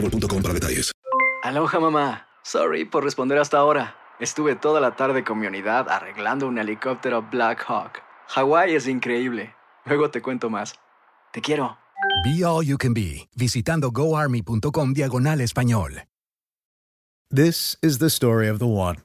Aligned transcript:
boostmobile.com. 0.00 0.92
Aloha 1.42 1.80
mamá. 1.80 2.26
Sorry 2.42 2.84
por 2.84 3.04
responder 3.04 3.38
hasta 3.38 3.58
ahora. 3.58 3.94
Estuve 4.18 4.56
toda 4.56 4.80
la 4.80 4.96
tarde 4.96 5.24
con 5.24 5.38
mi 5.38 5.46
unidad 5.46 5.88
arreglando 5.88 6.46
un 6.46 6.58
helicóptero 6.58 7.22
Black 7.30 7.64
Hawk. 7.68 8.02
Hawái 8.28 8.74
es 8.74 8.88
increíble. 8.88 9.54
Luego 9.84 10.10
te 10.10 10.22
cuento 10.22 10.50
más. 10.50 10.74
Te 11.32 11.40
quiero. 11.40 11.76
Be 12.24 12.44
All 12.44 12.64
You 12.64 12.78
Can 12.78 12.94
Be, 12.94 13.28
visitando 13.36 13.90
goarmy.com 13.90 14.94
diagonal 14.94 15.40
español. 15.40 16.02
This 17.30 17.76
is 17.82 17.98
the 17.98 18.10
story 18.10 18.48
of 18.48 18.58
the 18.58 18.66
one. 18.66 18.96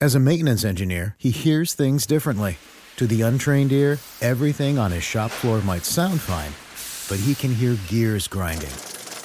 As 0.00 0.14
a 0.14 0.20
maintenance 0.20 0.64
engineer, 0.64 1.16
he 1.18 1.30
hears 1.30 1.74
things 1.74 2.06
differently. 2.06 2.58
To 2.96 3.06
the 3.06 3.22
untrained 3.22 3.72
ear, 3.72 3.98
everything 4.20 4.78
on 4.78 4.92
his 4.92 5.02
shop 5.02 5.30
floor 5.30 5.60
might 5.62 5.84
sound 5.84 6.20
fine, 6.20 6.52
but 7.08 7.22
he 7.24 7.34
can 7.34 7.54
hear 7.54 7.76
gears 7.88 8.28
grinding 8.28 8.70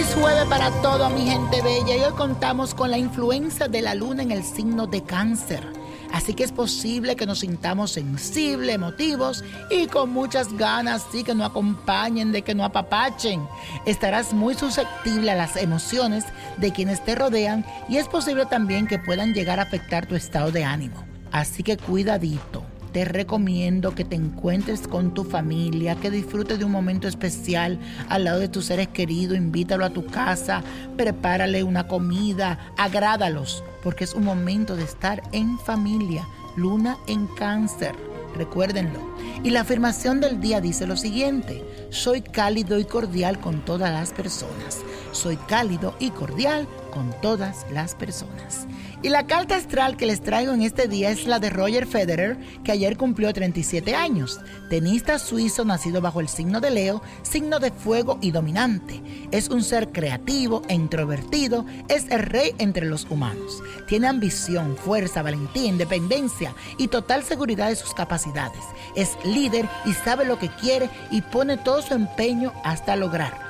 Feliz 0.00 0.14
jueves 0.14 0.46
para 0.46 0.70
toda 0.80 1.10
mi 1.10 1.26
gente 1.26 1.60
bella 1.60 1.94
y 1.94 2.00
hoy 2.00 2.12
contamos 2.14 2.74
con 2.74 2.90
la 2.90 2.96
influencia 2.96 3.68
de 3.68 3.82
la 3.82 3.94
luna 3.94 4.22
en 4.22 4.30
el 4.30 4.42
signo 4.42 4.86
de 4.86 5.02
cáncer. 5.02 5.62
Así 6.10 6.32
que 6.32 6.42
es 6.42 6.52
posible 6.52 7.16
que 7.16 7.26
nos 7.26 7.40
sintamos 7.40 7.90
sensibles, 7.90 8.74
emotivos 8.74 9.44
y 9.68 9.88
con 9.88 10.08
muchas 10.08 10.54
ganas, 10.54 11.04
sí, 11.12 11.22
que 11.22 11.34
nos 11.34 11.50
acompañen, 11.50 12.32
de 12.32 12.40
que 12.40 12.54
nos 12.54 12.64
apapachen. 12.64 13.46
Estarás 13.84 14.32
muy 14.32 14.54
susceptible 14.54 15.32
a 15.32 15.36
las 15.36 15.56
emociones 15.56 16.24
de 16.56 16.72
quienes 16.72 17.04
te 17.04 17.14
rodean 17.14 17.66
y 17.86 17.98
es 17.98 18.08
posible 18.08 18.46
también 18.46 18.86
que 18.86 18.98
puedan 18.98 19.34
llegar 19.34 19.60
a 19.60 19.64
afectar 19.64 20.06
tu 20.06 20.14
estado 20.14 20.50
de 20.50 20.64
ánimo. 20.64 21.04
Así 21.30 21.62
que 21.62 21.76
cuidadito 21.76 22.59
te 22.92 23.04
recomiendo 23.04 23.94
que 23.94 24.04
te 24.04 24.16
encuentres 24.16 24.88
con 24.88 25.14
tu 25.14 25.24
familia, 25.24 25.96
que 25.96 26.10
disfrutes 26.10 26.58
de 26.58 26.64
un 26.64 26.72
momento 26.72 27.08
especial 27.08 27.78
al 28.08 28.24
lado 28.24 28.40
de 28.40 28.48
tus 28.48 28.66
seres 28.66 28.88
queridos, 28.88 29.36
invítalo 29.36 29.84
a 29.84 29.90
tu 29.90 30.06
casa, 30.06 30.62
prepárale 30.96 31.62
una 31.62 31.86
comida, 31.86 32.58
agrádalos, 32.76 33.62
porque 33.82 34.04
es 34.04 34.14
un 34.14 34.24
momento 34.24 34.76
de 34.76 34.84
estar 34.84 35.22
en 35.32 35.58
familia. 35.58 36.26
Luna 36.56 36.98
en 37.06 37.26
cáncer, 37.28 37.94
recuérdenlo. 38.36 38.98
Y 39.44 39.50
la 39.50 39.60
afirmación 39.60 40.20
del 40.20 40.40
día 40.40 40.60
dice 40.60 40.86
lo 40.86 40.96
siguiente, 40.96 41.64
soy 41.90 42.22
cálido 42.22 42.78
y 42.78 42.84
cordial 42.84 43.40
con 43.40 43.64
todas 43.64 43.92
las 43.92 44.10
personas. 44.10 44.80
Soy 45.12 45.36
cálido 45.36 45.94
y 45.98 46.10
cordial 46.10 46.66
con 46.92 47.14
todas 47.22 47.66
las 47.72 47.94
personas. 47.94 48.66
Y 49.02 49.08
la 49.08 49.26
carta 49.26 49.56
astral 49.56 49.96
que 49.96 50.04
les 50.04 50.20
traigo 50.20 50.52
en 50.52 50.60
este 50.60 50.86
día 50.86 51.10
es 51.10 51.26
la 51.26 51.38
de 51.38 51.48
Roger 51.48 51.86
Federer, 51.86 52.36
que 52.62 52.72
ayer 52.72 52.98
cumplió 52.98 53.32
37 53.32 53.94
años. 53.94 54.40
Tenista 54.68 55.18
suizo 55.18 55.64
nacido 55.64 56.02
bajo 56.02 56.20
el 56.20 56.28
signo 56.28 56.60
de 56.60 56.70
Leo, 56.70 57.00
signo 57.22 57.60
de 57.60 57.70
fuego 57.70 58.18
y 58.20 58.30
dominante. 58.30 59.02
Es 59.30 59.48
un 59.48 59.62
ser 59.62 59.88
creativo 59.88 60.60
e 60.68 60.74
introvertido, 60.74 61.64
es 61.88 62.10
el 62.10 62.20
rey 62.20 62.54
entre 62.58 62.84
los 62.84 63.06
humanos. 63.10 63.62
Tiene 63.88 64.06
ambición, 64.06 64.76
fuerza, 64.76 65.22
valentía, 65.22 65.70
independencia 65.70 66.54
y 66.76 66.88
total 66.88 67.22
seguridad 67.22 67.70
de 67.70 67.76
sus 67.76 67.94
capacidades. 67.94 68.60
Es 68.96 69.16
líder 69.24 69.66
y 69.86 69.94
sabe 69.94 70.26
lo 70.26 70.38
que 70.38 70.50
quiere 70.50 70.90
y 71.10 71.22
pone 71.22 71.56
todo 71.56 71.80
su 71.80 71.94
empeño 71.94 72.52
hasta 72.64 72.96
lograrlo. 72.96 73.49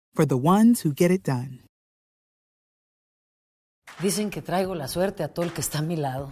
for 0.13 0.25
the 0.25 0.37
ones 0.37 0.81
who 0.85 0.93
get 0.93 1.11
it 1.11 1.23
done. 1.23 1.61
Dicen 4.01 4.29
que 4.29 4.41
traigo 4.41 4.73
la 4.73 4.87
suerte 4.87 5.23
a 5.23 5.27
todo 5.27 5.45
el 5.45 5.53
que 5.53 5.61
está 5.61 5.79
a 5.79 5.81
mi 5.83 5.95
lado. 5.95 6.31